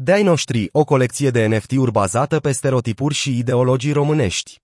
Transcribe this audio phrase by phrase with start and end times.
[0.00, 4.60] De-ai noștri, o colecție de NFT-uri bazată pe stereotipuri și ideologii românești.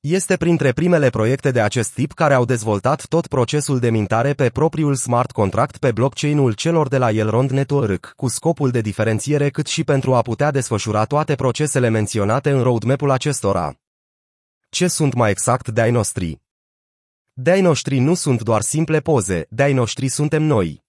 [0.00, 4.48] Este printre primele proiecte de acest tip care au dezvoltat tot procesul de mintare pe
[4.48, 9.66] propriul smart contract pe blockchain-ul celor de la Elrond Network, cu scopul de diferențiere cât
[9.66, 13.74] și pentru a putea desfășura toate procesele menționate în roadmap-ul acestora.
[14.68, 16.40] Ce sunt mai exact de-ai noștri?
[17.32, 20.82] De-ai noștri nu sunt doar simple poze, de-ai noștri suntem noi.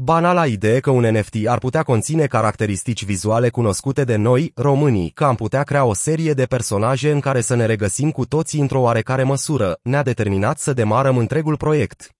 [0.00, 5.24] Banala idee că un NFT ar putea conține caracteristici vizuale cunoscute de noi, românii, că
[5.24, 8.80] am putea crea o serie de personaje în care să ne regăsim cu toții într-o
[8.80, 12.10] oarecare măsură, ne-a determinat să demarăm întregul proiect.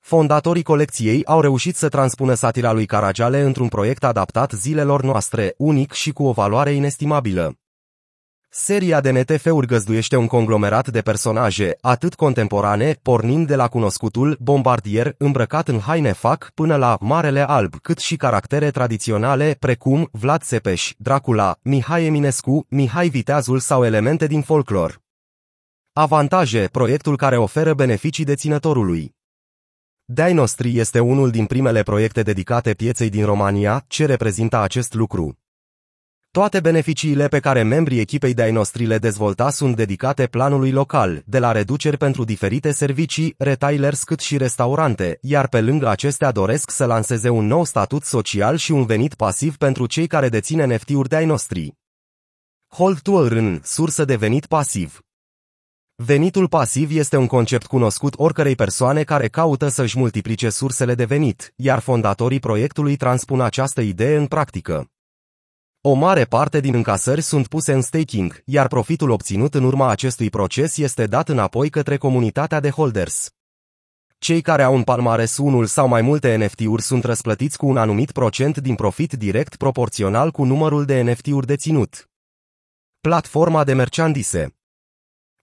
[0.00, 5.92] Fondatorii colecției au reușit să transpună satira lui Caragiale într-un proiect adaptat zilelor noastre, unic
[5.92, 7.58] și cu o valoare inestimabilă.
[8.56, 15.14] Seria de NTF-uri găzduiește un conglomerat de personaje, atât contemporane, pornind de la cunoscutul bombardier
[15.18, 20.92] îmbrăcat în haine fac până la Marele Alb, cât și caractere tradiționale precum Vlad Țepeș,
[20.98, 25.00] Dracula, Mihai Eminescu, Mihai Viteazul sau elemente din folclor.
[25.92, 29.14] Avantaje, proiectul care oferă beneficii deținătorului.
[30.04, 35.38] Dai Nostri este unul din primele proiecte dedicate pieței din România, ce reprezintă acest lucru.
[36.34, 41.38] Toate beneficiile pe care membrii echipei de-ai noștri le dezvolta sunt dedicate planului local, de
[41.38, 46.84] la reduceri pentru diferite servicii, retailers cât și restaurante, iar pe lângă acestea doresc să
[46.84, 51.26] lanseze un nou statut social și un venit pasiv pentru cei care dețin NFT-uri de-ai
[51.26, 51.74] noștri.
[52.68, 55.00] Hold to earn, sursă de venit pasiv.
[55.94, 61.52] Venitul pasiv este un concept cunoscut oricărei persoane care caută să-și multiplice sursele de venit,
[61.56, 64.88] iar fondatorii proiectului transpun această idee în practică.
[65.86, 70.30] O mare parte din încasări sunt puse în staking, iar profitul obținut în urma acestui
[70.30, 73.30] proces este dat înapoi către comunitatea de holders.
[74.18, 78.12] Cei care au în palmares unul sau mai multe NFT-uri sunt răsplătiți cu un anumit
[78.12, 82.10] procent din profit direct proporțional cu numărul de NFT-uri deținut.
[83.00, 84.54] Platforma de merchandise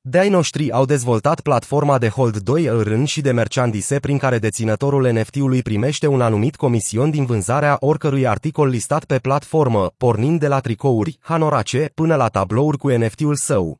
[0.03, 5.11] de-ai noștri au dezvoltat platforma de Hold 2 rând și de merchandise prin care deținătorul
[5.11, 10.59] NFT-ului primește un anumit comision din vânzarea oricărui articol listat pe platformă, pornind de la
[10.59, 13.79] tricouri, hanorace, până la tablouri cu NFT-ul său.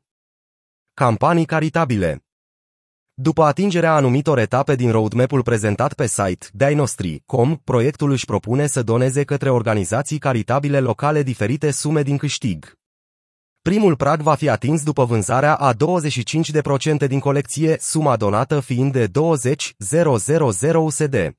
[0.94, 2.24] Campanii caritabile
[3.14, 9.24] după atingerea anumitor etape din roadmap-ul prezentat pe site Dinostri.com, proiectul își propune să doneze
[9.24, 12.81] către organizații caritabile locale diferite sume din câștig.
[13.62, 19.08] Primul prag va fi atins după vânzarea a 25% din colecție, suma donată fiind de
[19.08, 21.34] 20.000 USD.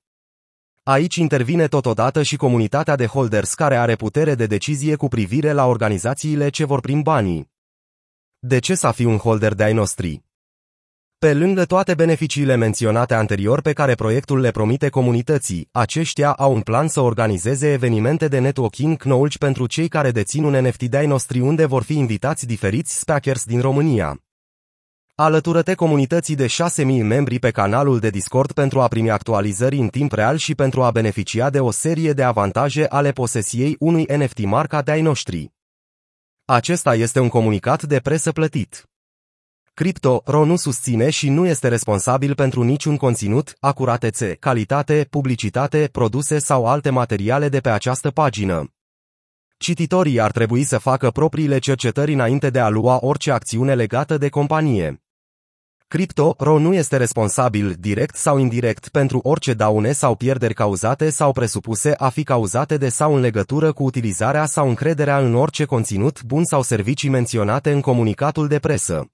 [0.84, 5.66] Aici intervine totodată și comunitatea de holders care are putere de decizie cu privire la
[5.66, 7.52] organizațiile ce vor prin banii.
[8.40, 10.24] De ce să fii un holder de ai noștri?
[11.24, 16.62] Pe lângă toate beneficiile menționate anterior pe care proiectul le promite comunității, aceștia au un
[16.62, 21.40] plan să organizeze evenimente de networking knowledge pentru cei care dețin un NFT de noștri
[21.40, 24.22] unde vor fi invitați diferiți speakers din România.
[25.16, 30.12] Alătură-te comunității de 6.000 membri pe canalul de Discord pentru a primi actualizări în timp
[30.12, 34.82] real și pentru a beneficia de o serie de avantaje ale posesiei unui NFT marca
[34.82, 35.52] de ai noștri.
[36.46, 38.88] Acesta este un comunicat de presă plătit.
[39.76, 46.66] Crypto.ro nu susține și nu este responsabil pentru niciun conținut, acuratețe, calitate, publicitate, produse sau
[46.66, 48.74] alte materiale de pe această pagină.
[49.58, 54.30] Cititorii ar trebui să facă propriile cercetări înainte de a lua orice acțiune legată de
[54.30, 55.04] companie.
[55.88, 61.94] Crypto.ro nu este responsabil, direct sau indirect, pentru orice daune sau pierderi cauzate sau presupuse
[61.98, 66.44] a fi cauzate de sau în legătură cu utilizarea sau încrederea în orice conținut bun
[66.44, 69.12] sau servicii menționate în comunicatul de presă.